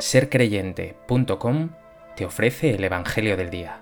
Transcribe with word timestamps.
sercreyente.com 0.00 1.70
te 2.16 2.24
ofrece 2.24 2.70
el 2.74 2.84
Evangelio 2.84 3.36
del 3.36 3.50
Día. 3.50 3.80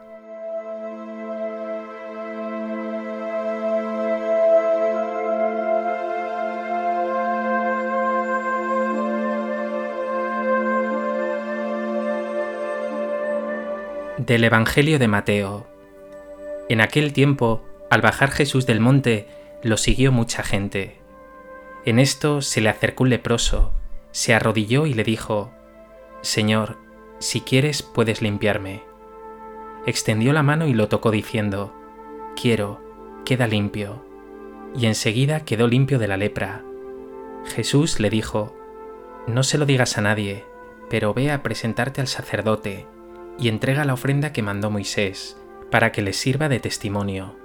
Del 14.17 14.45
Evangelio 14.45 14.99
de 14.99 15.09
Mateo. 15.09 15.67
En 16.69 16.81
aquel 16.81 17.13
tiempo, 17.13 17.63
al 17.91 18.01
bajar 18.01 18.31
Jesús 18.31 18.67
del 18.67 18.81
monte, 18.81 19.29
lo 19.63 19.77
siguió 19.77 20.13
mucha 20.13 20.43
gente. 20.43 20.97
En 21.85 21.99
esto 21.99 22.41
se 22.41 22.61
le 22.61 22.71
acercó 22.71 23.05
un 23.05 23.11
leproso, 23.11 23.73
se 24.11 24.35
arrodilló 24.35 24.87
y 24.87 24.95
le 24.95 25.05
dijo, 25.05 25.53
Señor, 26.23 26.79
si 27.19 27.41
quieres 27.41 27.83
puedes 27.83 28.23
limpiarme. 28.23 28.83
Extendió 29.87 30.33
la 30.33 30.43
mano 30.43 30.67
y 30.67 30.75
lo 30.75 30.89
tocó 30.89 31.11
diciendo, 31.11 31.73
Quiero, 32.41 32.81
queda 33.25 33.47
limpio. 33.47 34.05
Y 34.77 34.87
enseguida 34.87 35.41
quedó 35.41 35.69
limpio 35.69 35.99
de 35.99 36.09
la 36.09 36.17
lepra. 36.17 36.65
Jesús 37.47 38.01
le 38.01 38.11
dijo, 38.11 38.57
No 39.27 39.43
se 39.43 39.59
lo 39.59 39.67
digas 39.67 39.97
a 39.97 40.03
nadie, 40.03 40.45
pero 40.91 41.15
ve 41.15 41.31
a 41.31 41.43
presentarte 41.43 42.01
al 42.01 42.09
sacerdote 42.09 42.87
y 43.39 43.49
entrega 43.49 43.85
la 43.85 43.95
ofrenda 43.95 44.33
que 44.33 44.43
mandó 44.43 44.71
Moisés, 44.71 45.37
para 45.71 45.93
que 45.93 46.03
les 46.03 46.17
sirva 46.17 46.49
de 46.49 46.61
testimonio. 46.61 47.37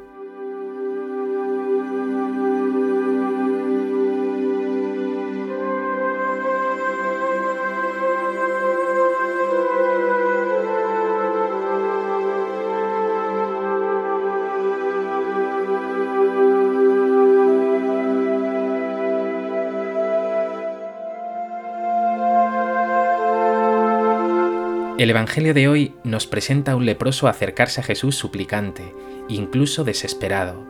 El 25.01 25.09
Evangelio 25.09 25.55
de 25.55 25.67
hoy 25.67 25.95
nos 26.03 26.27
presenta 26.27 26.73
a 26.73 26.75
un 26.75 26.85
leproso 26.85 27.27
acercarse 27.27 27.81
a 27.81 27.83
Jesús 27.83 28.15
suplicante, 28.15 28.93
incluso 29.29 29.83
desesperado. 29.83 30.63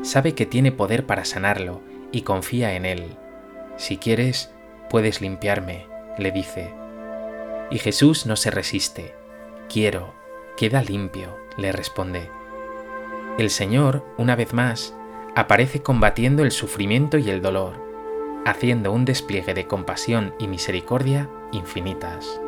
Sabe 0.00 0.34
que 0.34 0.46
tiene 0.46 0.72
poder 0.72 1.04
para 1.04 1.26
sanarlo 1.26 1.82
y 2.10 2.22
confía 2.22 2.74
en 2.74 2.86
él. 2.86 3.18
Si 3.76 3.98
quieres, 3.98 4.50
puedes 4.88 5.20
limpiarme, 5.20 5.86
le 6.16 6.32
dice. 6.32 6.72
Y 7.70 7.76
Jesús 7.76 8.24
no 8.24 8.36
se 8.36 8.50
resiste. 8.50 9.14
Quiero, 9.68 10.14
queda 10.56 10.82
limpio, 10.82 11.36
le 11.58 11.70
responde. 11.70 12.30
El 13.36 13.50
Señor, 13.50 14.06
una 14.16 14.36
vez 14.36 14.54
más, 14.54 14.94
aparece 15.36 15.82
combatiendo 15.82 16.44
el 16.44 16.50
sufrimiento 16.50 17.18
y 17.18 17.28
el 17.28 17.42
dolor, 17.42 17.74
haciendo 18.46 18.90
un 18.90 19.04
despliegue 19.04 19.52
de 19.52 19.66
compasión 19.66 20.32
y 20.38 20.48
misericordia 20.48 21.28
infinitas. 21.52 22.40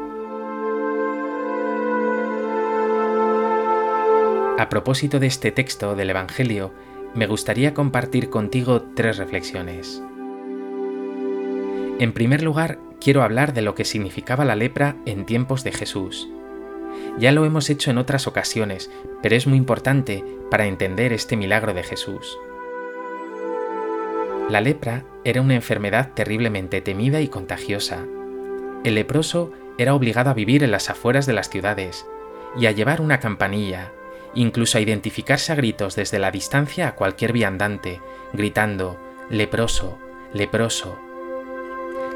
A 4.62 4.68
propósito 4.68 5.18
de 5.18 5.26
este 5.26 5.50
texto 5.50 5.96
del 5.96 6.10
Evangelio, 6.10 6.72
me 7.16 7.26
gustaría 7.26 7.74
compartir 7.74 8.30
contigo 8.30 8.80
tres 8.94 9.16
reflexiones. 9.16 10.00
En 11.98 12.12
primer 12.12 12.44
lugar, 12.44 12.78
quiero 13.00 13.24
hablar 13.24 13.54
de 13.54 13.62
lo 13.62 13.74
que 13.74 13.84
significaba 13.84 14.44
la 14.44 14.54
lepra 14.54 14.94
en 15.04 15.26
tiempos 15.26 15.64
de 15.64 15.72
Jesús. 15.72 16.28
Ya 17.18 17.32
lo 17.32 17.44
hemos 17.44 17.70
hecho 17.70 17.90
en 17.90 17.98
otras 17.98 18.28
ocasiones, 18.28 18.88
pero 19.20 19.34
es 19.34 19.48
muy 19.48 19.58
importante 19.58 20.24
para 20.48 20.66
entender 20.66 21.12
este 21.12 21.36
milagro 21.36 21.74
de 21.74 21.82
Jesús. 21.82 22.38
La 24.48 24.60
lepra 24.60 25.02
era 25.24 25.40
una 25.40 25.56
enfermedad 25.56 26.12
terriblemente 26.14 26.80
temida 26.80 27.20
y 27.20 27.26
contagiosa. 27.26 28.06
El 28.84 28.94
leproso 28.94 29.50
era 29.76 29.96
obligado 29.96 30.30
a 30.30 30.34
vivir 30.34 30.62
en 30.62 30.70
las 30.70 30.88
afueras 30.88 31.26
de 31.26 31.32
las 31.32 31.50
ciudades 31.50 32.06
y 32.56 32.66
a 32.66 32.70
llevar 32.70 33.00
una 33.00 33.18
campanilla, 33.18 33.90
incluso 34.34 34.78
a 34.78 34.80
identificarse 34.80 35.52
a 35.52 35.54
gritos 35.54 35.96
desde 35.96 36.18
la 36.18 36.30
distancia 36.30 36.88
a 36.88 36.94
cualquier 36.94 37.32
viandante, 37.32 38.00
gritando, 38.32 38.98
leproso, 39.30 39.98
leproso. 40.32 40.98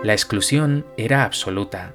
La 0.02 0.12
exclusión 0.12 0.86
era 0.96 1.24
absoluta. 1.24 1.94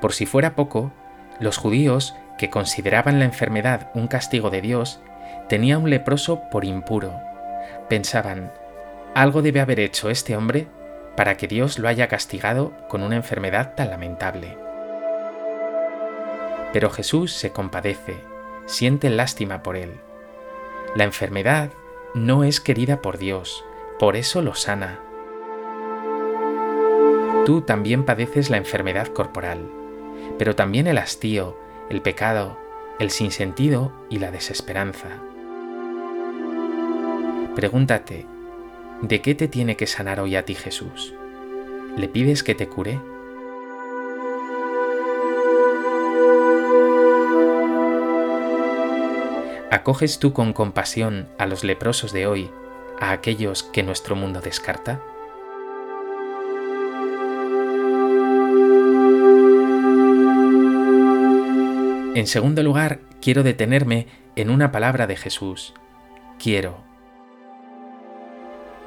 Por 0.00 0.12
si 0.12 0.26
fuera 0.26 0.54
poco, 0.54 0.92
los 1.40 1.56
judíos, 1.56 2.14
que 2.38 2.50
consideraban 2.50 3.18
la 3.18 3.24
enfermedad 3.24 3.90
un 3.94 4.06
castigo 4.06 4.50
de 4.50 4.60
Dios, 4.60 5.00
tenían 5.48 5.82
un 5.82 5.90
leproso 5.90 6.42
por 6.50 6.64
impuro. 6.64 7.12
Pensaban, 7.88 8.52
algo 9.14 9.42
debe 9.42 9.60
haber 9.60 9.80
hecho 9.80 10.10
este 10.10 10.36
hombre 10.36 10.68
para 11.16 11.36
que 11.36 11.48
Dios 11.48 11.78
lo 11.80 11.88
haya 11.88 12.06
castigado 12.06 12.72
con 12.88 13.02
una 13.02 13.16
enfermedad 13.16 13.74
tan 13.74 13.90
lamentable. 13.90 14.56
Pero 16.72 16.90
Jesús 16.90 17.32
se 17.32 17.50
compadece 17.50 18.27
siente 18.68 19.08
lástima 19.08 19.62
por 19.62 19.76
él. 19.76 19.94
La 20.94 21.04
enfermedad 21.04 21.70
no 22.14 22.44
es 22.44 22.60
querida 22.60 23.00
por 23.00 23.18
Dios, 23.18 23.64
por 23.98 24.14
eso 24.14 24.42
lo 24.42 24.54
sana. 24.54 25.00
Tú 27.46 27.62
también 27.62 28.04
padeces 28.04 28.50
la 28.50 28.58
enfermedad 28.58 29.08
corporal, 29.08 29.70
pero 30.38 30.54
también 30.54 30.86
el 30.86 30.98
hastío, 30.98 31.56
el 31.88 32.02
pecado, 32.02 32.58
el 32.98 33.10
sinsentido 33.10 33.90
y 34.10 34.18
la 34.18 34.30
desesperanza. 34.30 35.22
Pregúntate, 37.54 38.26
¿de 39.00 39.22
qué 39.22 39.34
te 39.34 39.48
tiene 39.48 39.76
que 39.76 39.86
sanar 39.86 40.20
hoy 40.20 40.36
a 40.36 40.44
ti 40.44 40.54
Jesús? 40.54 41.14
¿Le 41.96 42.06
pides 42.08 42.42
que 42.42 42.54
te 42.54 42.68
cure? 42.68 43.00
¿Acoges 49.70 50.18
tú 50.18 50.32
con 50.32 50.54
compasión 50.54 51.28
a 51.36 51.44
los 51.44 51.62
leprosos 51.62 52.14
de 52.14 52.26
hoy, 52.26 52.50
a 52.98 53.12
aquellos 53.12 53.62
que 53.62 53.82
nuestro 53.82 54.16
mundo 54.16 54.40
descarta? 54.40 55.02
En 62.14 62.26
segundo 62.26 62.62
lugar, 62.62 63.00
quiero 63.20 63.42
detenerme 63.42 64.06
en 64.36 64.48
una 64.48 64.72
palabra 64.72 65.06
de 65.06 65.16
Jesús. 65.16 65.74
Quiero. 66.38 66.78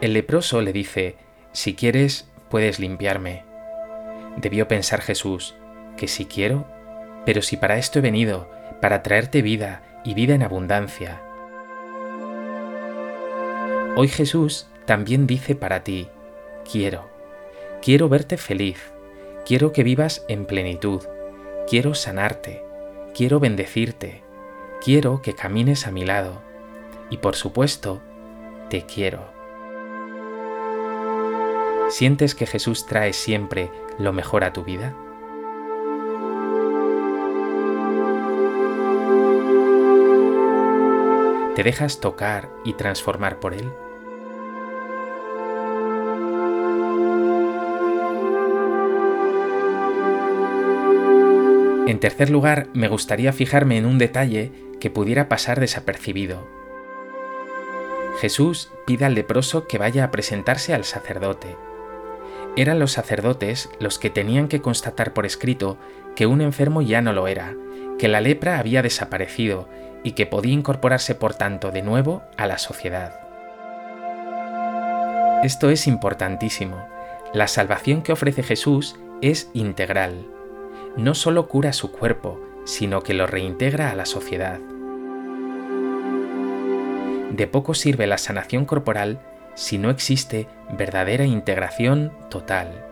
El 0.01 0.13
leproso 0.13 0.61
le 0.63 0.73
dice, 0.73 1.15
si 1.51 1.75
quieres, 1.75 2.27
puedes 2.49 2.79
limpiarme. 2.79 3.43
Debió 4.37 4.67
pensar 4.67 5.01
Jesús, 5.01 5.53
que 5.95 6.07
si 6.07 6.25
quiero, 6.25 6.65
pero 7.23 7.43
si 7.43 7.55
para 7.55 7.77
esto 7.77 7.99
he 7.99 8.01
venido, 8.01 8.49
para 8.81 9.03
traerte 9.03 9.43
vida 9.43 9.83
y 10.03 10.13
vida 10.13 10.35
en 10.35 10.43
abundancia. 10.43 11.21
Hoy 13.95 14.07
Jesús 14.07 14.67
también 14.85 15.27
dice 15.27 15.55
para 15.55 15.83
ti, 15.83 16.07
quiero, 16.69 17.09
quiero 17.81 18.09
verte 18.09 18.37
feliz, 18.37 18.91
quiero 19.45 19.73
que 19.73 19.83
vivas 19.83 20.25
en 20.27 20.45
plenitud, 20.45 21.03
quiero 21.69 21.93
sanarte, 21.93 22.63
quiero 23.13 23.39
bendecirte, 23.39 24.23
quiero 24.83 25.21
que 25.21 25.33
camines 25.33 25.87
a 25.87 25.91
mi 25.91 26.05
lado 26.05 26.41
y 27.09 27.17
por 27.17 27.35
supuesto, 27.35 28.01
te 28.69 28.85
quiero. 28.85 29.29
¿Sientes 31.89 32.35
que 32.35 32.47
Jesús 32.47 32.85
trae 32.85 33.11
siempre 33.11 33.69
lo 33.99 34.13
mejor 34.13 34.45
a 34.45 34.53
tu 34.53 34.63
vida? 34.63 34.95
¿Te 41.55 41.63
dejas 41.63 41.99
tocar 41.99 42.49
y 42.63 42.73
transformar 42.73 43.41
por 43.41 43.53
Él? 43.53 43.73
En 51.87 51.99
tercer 51.99 52.29
lugar, 52.29 52.67
me 52.73 52.87
gustaría 52.87 53.33
fijarme 53.33 53.77
en 53.77 53.85
un 53.85 53.97
detalle 53.97 54.53
que 54.79 54.89
pudiera 54.89 55.27
pasar 55.27 55.59
desapercibido. 55.59 56.47
Jesús 58.21 58.71
pide 58.85 59.03
al 59.03 59.13
leproso 59.13 59.67
que 59.67 59.77
vaya 59.77 60.05
a 60.05 60.11
presentarse 60.11 60.73
al 60.73 60.85
sacerdote. 60.85 61.57
Eran 62.55 62.79
los 62.79 62.93
sacerdotes 62.93 63.69
los 63.79 63.99
que 63.99 64.09
tenían 64.09 64.47
que 64.47 64.61
constatar 64.61 65.13
por 65.13 65.25
escrito 65.25 65.77
que 66.15 66.27
un 66.27 66.39
enfermo 66.39 66.81
ya 66.81 67.01
no 67.01 67.11
lo 67.11 67.27
era, 67.27 67.55
que 68.01 68.07
la 68.07 68.19
lepra 68.19 68.57
había 68.57 68.81
desaparecido 68.81 69.69
y 70.01 70.13
que 70.13 70.25
podía 70.25 70.53
incorporarse 70.53 71.13
por 71.13 71.35
tanto 71.35 71.69
de 71.69 71.83
nuevo 71.83 72.23
a 72.35 72.47
la 72.47 72.57
sociedad. 72.57 73.13
Esto 75.43 75.69
es 75.69 75.85
importantísimo. 75.85 76.83
La 77.31 77.47
salvación 77.47 78.01
que 78.01 78.11
ofrece 78.11 78.41
Jesús 78.41 78.95
es 79.21 79.51
integral. 79.53 80.25
no 80.97 81.13
solo 81.13 81.47
cura 81.47 81.73
su 81.73 81.91
cuerpo, 81.91 82.41
sino 82.65 83.03
que 83.03 83.13
lo 83.13 83.27
reintegra 83.27 83.91
a 83.91 83.95
la 83.95 84.07
sociedad. 84.07 84.59
De 87.29 87.45
poco 87.45 87.75
sirve 87.75 88.07
la 88.07 88.17
sanación 88.17 88.65
corporal 88.65 89.19
si 89.53 89.77
no 89.77 89.91
existe 89.91 90.47
verdadera 90.71 91.25
integración 91.25 92.11
total. 92.31 92.83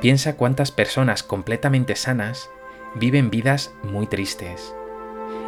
Piensa 0.00 0.36
cuántas 0.36 0.70
personas 0.70 1.24
completamente 1.24 1.96
sanas 1.96 2.48
viven 2.94 3.30
vidas 3.30 3.72
muy 3.82 4.06
tristes 4.06 4.74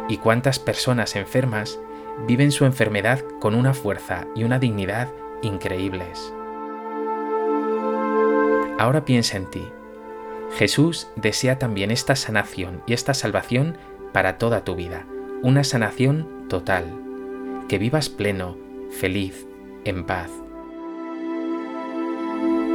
y 0.07 0.17
cuántas 0.17 0.59
personas 0.59 1.15
enfermas 1.15 1.79
viven 2.27 2.51
su 2.51 2.65
enfermedad 2.65 3.23
con 3.39 3.55
una 3.55 3.73
fuerza 3.73 4.27
y 4.35 4.43
una 4.43 4.59
dignidad 4.59 5.09
increíbles. 5.41 6.33
Ahora 8.79 9.05
piensa 9.05 9.37
en 9.37 9.49
ti. 9.49 9.67
Jesús 10.57 11.07
desea 11.15 11.57
también 11.57 11.89
esta 11.89 12.15
sanación 12.15 12.83
y 12.85 12.93
esta 12.93 13.13
salvación 13.13 13.77
para 14.11 14.37
toda 14.37 14.63
tu 14.63 14.75
vida, 14.75 15.05
una 15.41 15.63
sanación 15.63 16.47
total, 16.47 16.85
que 17.67 17.77
vivas 17.77 18.09
pleno, 18.09 18.57
feliz, 18.91 19.47
en 19.85 20.05
paz. 20.05 20.29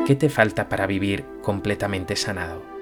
¿Qué 0.06 0.16
te 0.16 0.28
falta 0.28 0.68
para 0.68 0.86
vivir 0.86 1.24
completamente 1.42 2.16
sanado? 2.16 2.77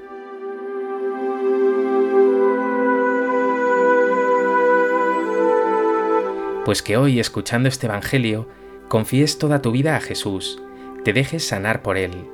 Pues 6.67 6.83
que 6.83 6.97
hoy, 6.97 7.21
escuchando 7.21 7.69
este 7.69 7.87
Evangelio, 7.87 8.49
confíes 8.89 9.39
toda 9.39 9.63
tu 9.63 9.71
vida 9.71 9.95
a 9.95 10.01
Jesús, 10.01 10.61
te 11.05 11.13
dejes 11.13 11.47
sanar 11.47 11.81
por 11.81 11.97
Él, 11.97 12.29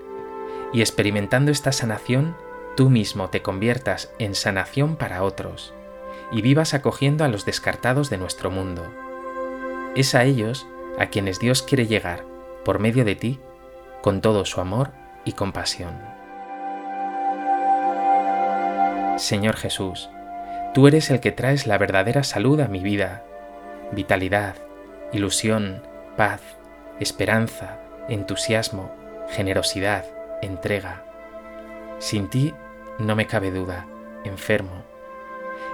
y 0.72 0.80
experimentando 0.80 1.52
esta 1.52 1.70
sanación, 1.70 2.34
tú 2.74 2.88
mismo 2.88 3.28
te 3.28 3.42
conviertas 3.42 4.10
en 4.18 4.34
sanación 4.34 4.96
para 4.96 5.22
otros, 5.22 5.74
y 6.30 6.40
vivas 6.40 6.72
acogiendo 6.72 7.26
a 7.26 7.28
los 7.28 7.44
descartados 7.44 8.08
de 8.08 8.16
nuestro 8.16 8.50
mundo. 8.50 8.90
Es 9.96 10.14
a 10.14 10.24
ellos 10.24 10.66
a 10.98 11.08
quienes 11.08 11.38
Dios 11.38 11.60
quiere 11.60 11.86
llegar, 11.86 12.24
por 12.64 12.78
medio 12.78 13.04
de 13.04 13.16
ti, 13.16 13.38
con 14.00 14.22
todo 14.22 14.46
su 14.46 14.62
amor 14.62 14.92
y 15.26 15.32
compasión. 15.32 15.92
Señor 19.18 19.56
Jesús, 19.56 20.08
tú 20.72 20.88
eres 20.88 21.10
el 21.10 21.20
que 21.20 21.32
traes 21.32 21.66
la 21.66 21.76
verdadera 21.76 22.24
salud 22.24 22.60
a 22.60 22.68
mi 22.68 22.82
vida, 22.82 23.26
vitalidad, 23.92 24.56
ilusión, 25.12 25.82
paz, 26.16 26.40
esperanza, 27.00 27.80
entusiasmo, 28.08 28.94
generosidad, 29.30 30.04
entrega. 30.40 31.04
Sin 31.98 32.28
ti 32.28 32.54
no 32.98 33.16
me 33.16 33.26
cabe 33.26 33.50
duda, 33.50 33.86
enfermo. 34.24 34.82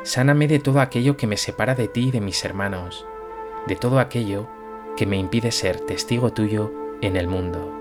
Sáname 0.03 0.49
de 0.49 0.59
todo 0.59 0.81
aquello 0.81 1.17
que 1.17 1.27
me 1.27 1.37
separa 1.37 1.75
de 1.75 1.89
ti 1.89 2.09
y 2.09 2.11
de 2.11 2.21
mis 2.21 2.45
hermanos, 2.45 3.07
de 3.67 3.77
todo 3.77 4.01
aquello 4.01 4.49
que 4.97 5.07
me 5.07 5.17
impide 5.17 5.53
ser 5.53 5.81
testigo 5.81 6.33
tuyo 6.33 6.73
en 7.01 7.17
el 7.17 7.29
mundo. 7.29 7.78